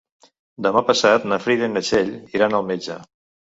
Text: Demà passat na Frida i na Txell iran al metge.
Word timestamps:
Demà 0.67 0.83
passat 0.87 1.29
na 1.33 1.39
Frida 1.45 1.69
i 1.73 1.77
na 1.77 1.87
Txell 1.87 2.13
iran 2.41 2.61
al 2.61 2.69
metge. 2.75 3.01